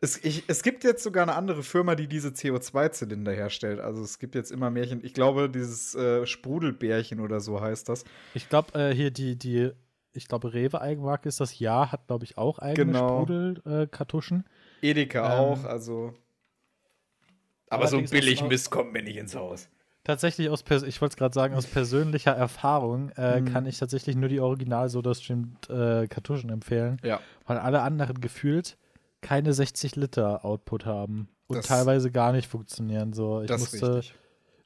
[0.00, 3.80] es, ich, es gibt jetzt sogar eine andere Firma, die diese CO2-Zylinder herstellt.
[3.80, 8.04] Also es gibt jetzt immer Märchen, ich glaube, dieses äh, Sprudelbärchen oder so heißt das.
[8.34, 9.70] Ich glaube, äh, hier die, die,
[10.14, 13.22] ich glaube, Rewe-Eigenmarke ist das Ja, hat, glaube ich, auch eigene Genau.
[13.24, 14.44] Sprudelkartuschen.
[14.80, 16.14] Edeka Ähm, auch, also.
[17.70, 19.68] Aber so billig Mist kommt mir nicht ins Haus.
[20.04, 23.46] Tatsächlich aus, pers ich wollte es gerade sagen, aus persönlicher Erfahrung äh, Hm.
[23.46, 27.20] kann ich tatsächlich nur die Original SodaStream äh, Kartuschen empfehlen, Ja.
[27.46, 28.76] weil alle anderen gefühlt
[29.22, 33.14] keine 60 Liter Output haben und Das- teilweise gar nicht funktionieren.
[33.14, 34.02] So, ich musste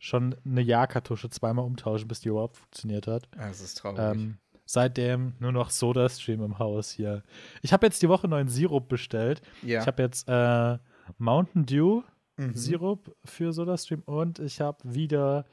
[0.00, 3.28] schon eine Ja-Kartusche zweimal umtauschen, bis die überhaupt funktioniert hat.
[3.37, 3.98] Das ist traurig.
[4.00, 4.38] Ähm,
[4.70, 7.22] seitdem nur noch SodaStream im Haus hier.
[7.62, 9.40] Ich habe jetzt die Woche neuen Sirup bestellt.
[9.62, 9.81] ja.
[9.81, 10.78] Ich habe jetzt äh,
[11.16, 12.02] Mountain Dew
[12.40, 12.54] Mhm.
[12.54, 15.44] Sirup für SodaStream und ich habe wieder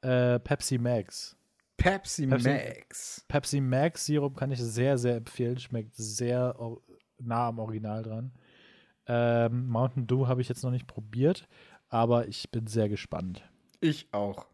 [0.00, 1.36] äh, Pepsi Max.
[1.76, 3.24] Pepsi, Pepsi- Max.
[3.28, 5.60] Pepsi Max Sirup kann ich sehr, sehr empfehlen.
[5.60, 6.56] Schmeckt sehr
[7.18, 8.32] nah am Original dran.
[9.06, 11.46] Ähm, Mountain Dew habe ich jetzt noch nicht probiert,
[11.88, 13.44] aber ich bin sehr gespannt.
[13.80, 14.46] Ich auch.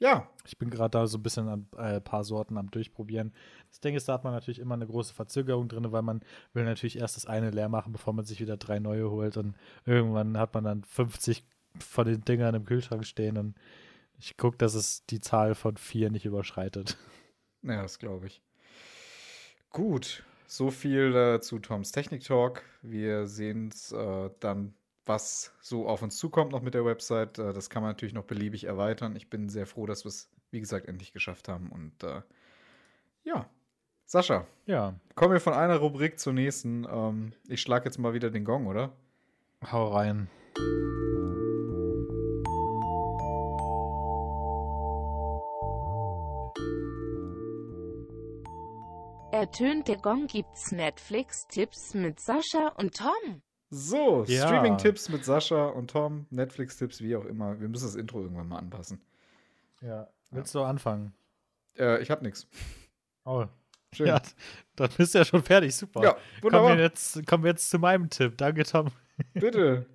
[0.00, 3.32] Ja, Ich bin gerade da so ein bisschen an ein äh, paar Sorten am Durchprobieren.
[3.68, 6.20] Das Ding ist, da hat man natürlich immer eine große Verzögerung drin, weil man
[6.52, 9.36] will natürlich erst das eine leer machen, bevor man sich wieder drei neue holt.
[9.36, 9.56] Und
[9.86, 11.44] irgendwann hat man dann 50
[11.80, 13.36] von den Dingern im Kühlschrank stehen.
[13.36, 13.56] Und
[14.18, 16.96] ich gucke, dass es die Zahl von vier nicht überschreitet.
[17.62, 18.40] ja das glaube ich.
[19.70, 22.62] Gut, so viel äh, zu Toms Technik Talk.
[22.82, 24.74] Wir sehen äh, dann,
[25.08, 27.38] was so auf uns zukommt noch mit der Website.
[27.38, 29.16] Äh, das kann man natürlich noch beliebig erweitern.
[29.16, 31.70] Ich bin sehr froh, dass wir es, wie gesagt, endlich geschafft haben.
[31.70, 32.22] Und äh,
[33.24, 33.48] ja,
[34.10, 36.86] Sascha, Ja, kommen wir von einer Rubrik zur nächsten.
[36.90, 38.92] Ähm, ich schlage jetzt mal wieder den Gong, oder?
[39.70, 40.28] hau rein.
[49.30, 53.42] Ertönt der Gong gibt's Netflix-Tipps mit Sascha und Tom.
[53.70, 54.46] So, Ja.
[54.46, 57.60] Streaming-Tipps mit Sascha und Tom, Netflix-Tipps, wie auch immer.
[57.60, 59.00] Wir müssen das Intro irgendwann mal anpassen.
[59.82, 60.08] Ja.
[60.30, 61.12] Willst du anfangen?
[61.78, 62.46] Äh, ich habe nichts.
[63.24, 63.44] Oh.
[63.92, 64.06] Schön.
[64.08, 64.20] Ja,
[64.76, 65.74] dann bist du ja schon fertig.
[65.74, 66.02] Super.
[66.02, 66.76] Ja, kommen, wunderbar.
[66.76, 68.36] wir jetzt, kommen wir jetzt zu meinem Tipp.
[68.36, 68.88] Danke, Tom.
[69.34, 69.86] Bitte.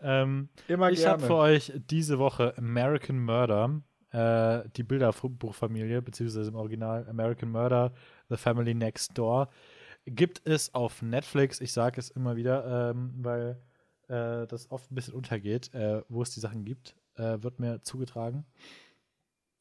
[0.00, 1.26] Ähm, Immer ich habe gerne.
[1.26, 7.92] für euch diese Woche American Murder, äh, die Bilderbuchfamilie, beziehungsweise im Original American Murder,
[8.28, 9.48] The Family Next Door,
[10.06, 11.60] gibt es auf Netflix.
[11.60, 13.60] Ich sage es immer wieder, ähm, weil
[14.08, 17.82] äh, das oft ein bisschen untergeht, äh, wo es die Sachen gibt, äh, wird mir
[17.82, 18.44] zugetragen.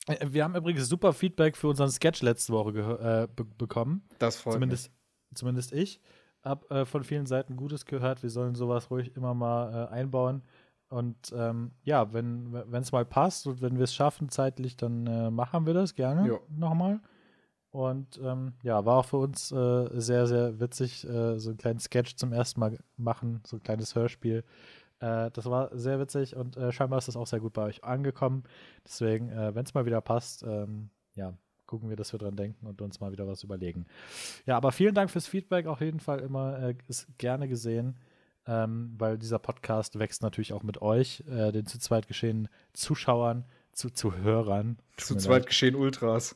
[0.07, 4.03] Äh, Wir haben übrigens super Feedback für unseren Sketch letzte Woche äh, be bekommen.
[4.19, 4.91] das freut Zumindest,
[5.33, 5.99] zumindest ich.
[6.43, 8.23] Hab äh, von vielen Seiten Gutes gehört.
[8.23, 10.41] Wir sollen sowas ruhig immer mal einbauen.
[10.89, 15.65] Und ähm, ja, wenn es mal passt und wenn wir es schaffen zeitlich, dann machen
[15.65, 16.41] wir das gerne Jo.
[16.49, 16.99] nochmal.
[17.71, 21.79] Und ähm, ja, war auch für uns äh, sehr, sehr witzig, äh, so einen kleinen
[21.79, 24.43] Sketch zum ersten Mal machen, so ein kleines Hörspiel.
[25.01, 27.83] Äh, das war sehr witzig und äh, scheinbar ist das auch sehr gut bei euch
[27.83, 28.43] angekommen.
[28.85, 31.33] Deswegen, äh, wenn es mal wieder passt, ähm, ja,
[31.65, 33.85] gucken wir, dass wir dran denken und uns mal wieder was überlegen.
[34.45, 37.97] Ja, aber vielen Dank fürs Feedback, auf jeden Fall immer äh, ist gerne gesehen,
[38.45, 43.89] ähm, weil dieser Podcast wächst natürlich auch mit euch, den zu zweit geschehenen Zuschauern, zu,
[43.89, 44.77] zu Hörern.
[44.97, 45.47] Zu zweit leid.
[45.47, 46.35] geschehen Ultras.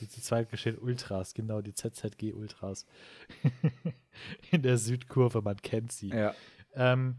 [0.00, 2.86] Die zu zweit geschehen Ultras, genau, die ZZG Ultras.
[4.50, 6.08] In der Südkurve, man kennt sie.
[6.08, 6.34] Ja.
[6.74, 7.16] Ähm,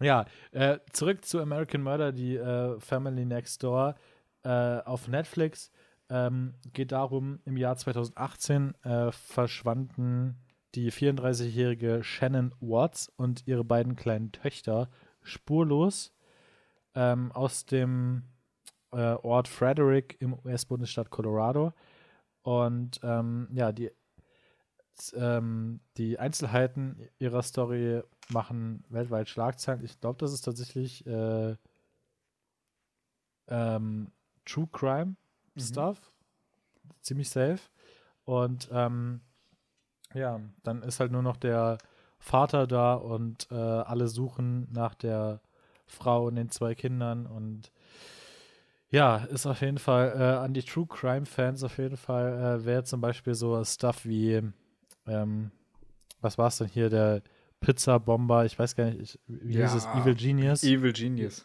[0.00, 3.94] Ja, äh, zurück zu American Murder, die äh, Family Next Door
[4.42, 5.70] äh, auf Netflix.
[6.10, 10.36] Ähm, geht darum, im Jahr 2018 äh, verschwanden
[10.74, 14.90] die 34-jährige Shannon Watts und ihre beiden kleinen Töchter
[15.22, 16.12] spurlos
[16.94, 18.24] ähm, aus dem
[18.94, 21.72] äh, Ort Frederick im US-Bundesstaat Colorado.
[22.42, 23.90] Und ähm, ja, die,
[25.14, 29.84] ähm, die Einzelheiten ihrer Story machen weltweit Schlagzeilen.
[29.84, 31.56] Ich glaube, das ist tatsächlich äh,
[33.48, 34.10] ähm,
[34.44, 35.16] True Crime
[35.54, 35.60] mhm.
[35.60, 36.12] Stuff.
[37.00, 37.60] Ziemlich safe.
[38.24, 39.20] Und ähm,
[40.14, 41.78] ja, dann ist halt nur noch der
[42.18, 45.40] Vater da und äh, alle suchen nach der
[45.86, 47.70] Frau und den zwei Kindern und
[48.94, 52.64] ja, ist auf jeden Fall äh, an die True Crime Fans auf jeden Fall äh,
[52.64, 54.40] wäre zum Beispiel so Stuff wie
[55.06, 55.50] ähm,
[56.20, 57.22] was war es denn hier der
[57.60, 60.62] Pizza Bomber, ich weiß gar nicht, ich, wie ja, hieß es Evil Genius?
[60.62, 61.44] Evil Genius.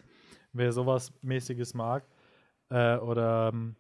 [0.54, 2.04] Wer sowas mäßiges mag
[2.70, 3.76] äh, oder ähm,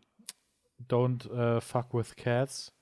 [0.87, 2.73] Don't äh, Fuck with Cats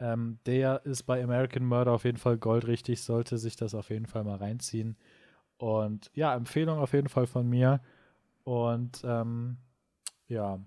[0.00, 4.06] ähm, der ist bei American Murder auf jeden Fall goldrichtig, sollte sich das auf jeden
[4.06, 4.96] Fall mal reinziehen.
[5.56, 7.80] Und ja, Empfehlung auf jeden Fall von mir.
[8.42, 9.56] Und ähm,
[10.28, 10.60] ja,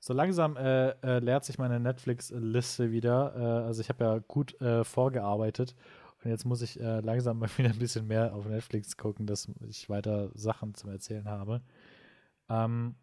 [0.00, 3.34] so langsam äh, äh, leert sich meine Netflix-Liste wieder.
[3.36, 5.74] Äh, also ich habe ja gut äh, vorgearbeitet.
[6.22, 9.48] Und jetzt muss ich äh, langsam mal wieder ein bisschen mehr auf Netflix gucken, dass
[9.68, 11.60] ich weiter Sachen zum Erzählen habe.
[12.48, 12.94] Ähm,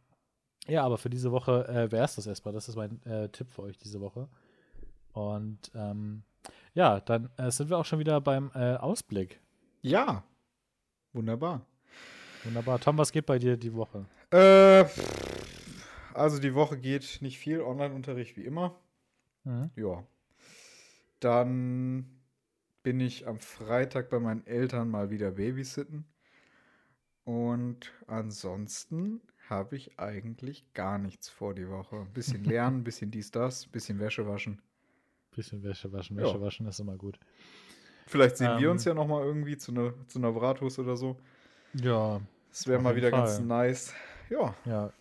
[0.67, 2.53] ja, aber für diese Woche äh, wäre es das erstmal.
[2.53, 3.01] Das ist mein
[3.33, 4.29] Tipp für euch diese Woche.
[5.11, 6.23] Und ähm,
[6.73, 9.39] ja, dann äh, sind wir auch schon wieder beim äh, Ausblick.
[9.81, 10.23] Ja,
[11.13, 11.61] wunderbar.
[12.43, 12.79] Wunderbar.
[12.79, 14.05] Tom, was geht bei dir die Woche?
[14.31, 14.85] Äh,
[16.13, 18.79] also die Woche geht nicht viel, Online-Unterricht wie immer.
[19.43, 19.71] Mhm.
[19.75, 20.03] Ja.
[21.19, 22.05] Dann
[22.83, 26.05] bin ich am Freitag bei meinen Eltern mal wieder babysitten.
[27.23, 31.97] Und ansonsten habe ich eigentlich gar nichts vor die Woche.
[31.97, 34.61] Ein bisschen lernen, ein bisschen dies, das, ein bisschen Wäsche waschen.
[35.31, 36.17] Bisschen Wäsche waschen.
[36.17, 36.41] Wäsche ja.
[36.41, 37.19] waschen ist immer gut.
[38.05, 40.97] Vielleicht sehen ähm, wir uns ja noch mal irgendwie zu einer zu einer Bratwurst oder
[40.97, 41.17] so.
[41.73, 42.21] Ja.
[42.49, 43.21] Das wäre mal wieder Fall.
[43.21, 43.93] ganz nice.
[44.29, 44.53] Ja.
[44.65, 44.93] Ja.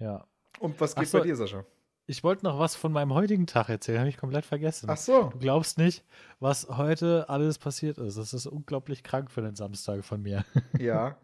[0.00, 0.26] Ja.
[0.58, 1.64] Und was geht so, bei dir, Sascha?
[2.06, 4.88] Ich wollte noch was von meinem heutigen Tag erzählen, habe ich komplett vergessen.
[4.90, 5.28] Ach so.
[5.28, 6.04] Du glaubst nicht,
[6.40, 8.16] was heute alles passiert ist.
[8.16, 10.44] Das ist unglaublich krank für den Samstag von mir.
[10.78, 11.16] Ja.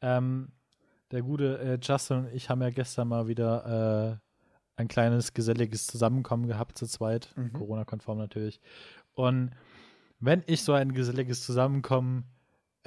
[0.00, 0.50] ähm,
[1.12, 4.28] der gute äh, Justin und ich haben ja gestern mal wieder äh,
[4.76, 7.52] ein kleines geselliges Zusammenkommen gehabt zu zweit, mhm.
[7.52, 8.60] Corona-konform natürlich.
[9.14, 9.52] Und
[10.20, 12.24] wenn ich so ein geselliges Zusammenkommen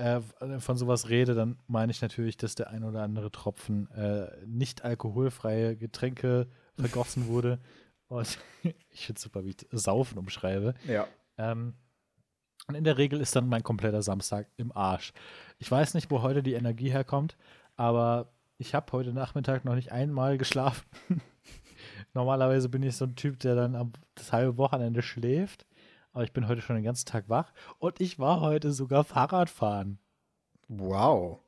[0.02, 4.28] äh, von sowas rede, dann meine ich natürlich, dass der ein oder andere Tropfen äh,
[4.46, 7.60] nicht alkoholfreie Getränke vergossen wurde.
[8.08, 8.40] Und
[8.90, 10.74] ich finde es super, wie ich Saufen umschreibe.
[10.86, 11.08] Ja.
[11.38, 11.76] Ähm,
[12.68, 15.14] und in der Regel ist dann mein kompletter Samstag im Arsch.
[15.58, 17.38] Ich weiß nicht, wo heute die Energie herkommt,
[17.76, 20.86] aber ich habe heute Nachmittag noch nicht einmal geschlafen.
[22.14, 25.66] Normalerweise bin ich so ein Typ, der dann das halbe Wochenende schläft.
[26.14, 27.54] Aber ich bin heute schon den ganzen Tag wach.
[27.80, 30.00] Und ich war heute sogar Fahrradfahren.
[30.68, 31.40] Wow.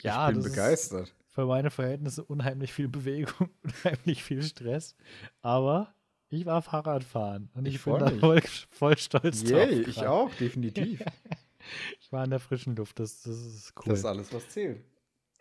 [0.00, 1.14] Ja, ich bin begeistert.
[1.28, 4.96] für meine Verhältnisse unheimlich viel Bewegung, unheimlich viel Stress.
[5.40, 5.94] Aber
[6.28, 7.50] ich war Fahrradfahren.
[7.54, 9.88] Und ich, ich bin da voll, voll, stolz Yay, drauf.
[9.88, 11.02] ich auch, definitiv.
[12.00, 12.98] ich war in der frischen Luft.
[12.98, 13.84] Das, das ist cool.
[13.90, 14.84] Das ist alles, was zählt.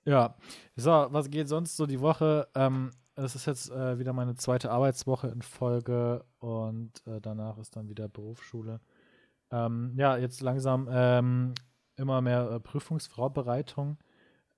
[0.06, 0.36] Ja.
[0.76, 2.47] So, was geht sonst so die Woche?
[2.56, 7.76] Ähm, es ist jetzt äh, wieder meine zweite Arbeitswoche in Folge und äh, danach ist
[7.76, 8.80] dann wieder Berufsschule.
[9.52, 11.54] Ähm, ja, jetzt langsam ähm,
[11.95, 13.97] immer mehr äh, Prüfungsvorbereitung.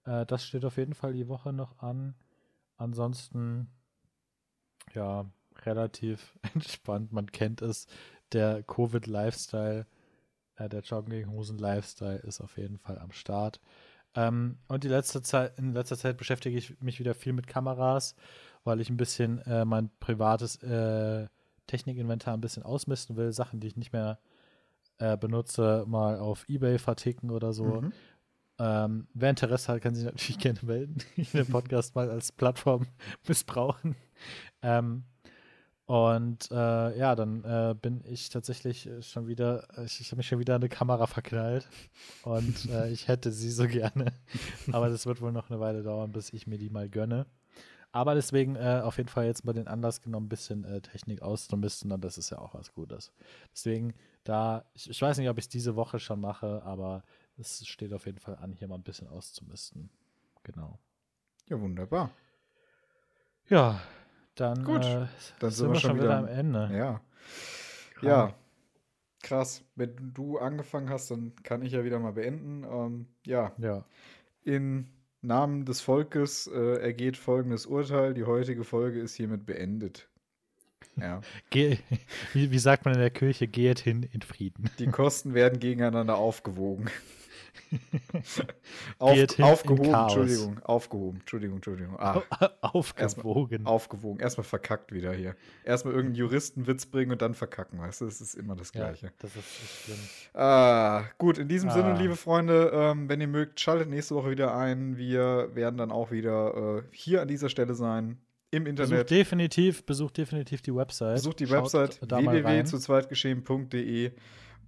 [0.05, 2.15] Äh, das steht auf jeden Fall die Woche noch an.
[2.77, 3.69] Ansonsten,
[4.93, 5.25] ja,
[5.65, 7.11] relativ entspannt.
[7.11, 7.87] Man kennt es.
[8.31, 9.85] Der Covid-Lifestyle,
[10.55, 13.59] äh, der Jogginghosen-Lifestyle ist auf jeden Fall am Start.
[14.15, 18.15] Ähm, und die letzte Zeit, in letzter Zeit beschäftige ich mich wieder viel mit Kameras,
[18.63, 21.27] weil ich ein bisschen äh, mein privates äh,
[21.67, 23.33] Technikinventar ein bisschen ausmisten will.
[23.33, 24.19] Sachen, die ich nicht mehr
[24.99, 27.81] äh, benutze, mal auf Ebay verticken oder so.
[27.81, 27.93] Mhm.
[28.57, 30.97] Ähm, wer Interesse hat, kann sich natürlich gerne melden.
[31.17, 32.87] den Podcast mal als Plattform
[33.27, 33.95] missbrauchen.
[34.61, 35.03] Ähm,
[35.85, 40.39] und äh, ja, dann äh, bin ich tatsächlich schon wieder, ich, ich habe mich schon
[40.39, 41.67] wieder an eine Kamera verknallt
[42.23, 44.13] und äh, ich hätte sie so gerne.
[44.71, 47.27] Aber das wird wohl noch eine Weile dauern, bis ich mir die mal gönne.
[47.91, 51.21] Aber deswegen äh, auf jeden Fall jetzt mal den Anlass genommen, ein bisschen äh, Technik
[51.21, 53.13] auszumisten und das ist ja auch was Gutes.
[53.53, 53.93] Deswegen
[54.23, 57.03] da, ich, ich weiß nicht, ob ich es diese Woche schon mache, aber
[57.37, 59.91] es steht auf jeden Fall an, hier mal ein bisschen auszumisten.
[60.43, 60.79] Genau.
[61.47, 62.09] Ja, wunderbar.
[63.47, 63.79] Ja,
[64.35, 65.07] dann, Gut, äh,
[65.39, 66.69] dann sind, wir schon wieder, wieder, am Ende.
[66.73, 67.01] Ja.
[68.01, 68.33] Ja.
[69.23, 69.63] krass.
[69.75, 72.63] Wenn du angefangen hast, dann kann ich ja wieder mal beenden.
[72.63, 73.53] Ähm, ja.
[73.57, 73.85] Ja.
[74.43, 74.87] In
[75.21, 78.13] Namen des Volkes äh, ergeht folgendes Urteil.
[78.13, 80.07] Die heutige Folge ist hiermit beendet.
[80.97, 81.21] Ja.
[81.49, 81.77] Geh,
[82.33, 84.69] wie, wie sagt man in der Kirche, geht hin in Frieden.
[84.79, 86.89] Die Kosten werden gegeneinander aufgewogen.
[88.99, 89.63] Auf, Chaos.
[89.65, 91.99] Entschuldigung, aufgehoben, Entschuldigung, Entschuldigung.
[91.99, 92.21] Ah,
[92.61, 93.65] Aufgewogen.
[93.65, 95.35] aufgewogen, erstmal verkackt wieder hier.
[95.63, 99.11] Erstmal irgendeinen Juristenwitz bringen und dann verkacken, weißt du, das ist immer das ja, Gleiche.
[99.19, 99.97] das ist schlimm.
[100.33, 101.97] Ah, gut, in diesem Sinne, Ah.
[101.97, 104.97] liebe Freunde, ähm, wenn ihr mögt, schaltet nächste Woche wieder ein.
[104.97, 108.17] Wir werden dann auch wieder äh, hier an dieser Stelle sein,
[108.51, 109.09] im Besucht Internet.
[109.11, 111.15] definitiv, besucht definitiv die Website.
[111.15, 114.11] Besucht die Schaut Website www.zu-zweitgeschehen.de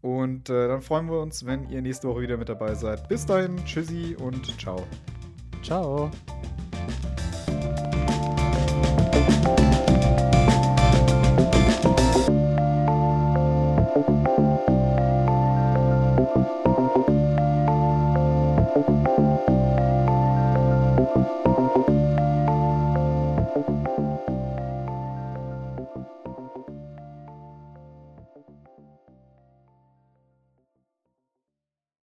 [0.01, 3.07] und äh, dann freuen wir uns, wenn ihr nächste Woche wieder mit dabei seid.
[3.07, 4.83] Bis dahin, tschüssi und ciao.
[5.63, 6.12] Ciao.